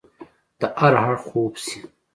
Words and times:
د 0.59 0.61
هر 0.79 0.93
اړخ 1.03 1.21
خوب 1.29 1.53
شي 1.63 1.77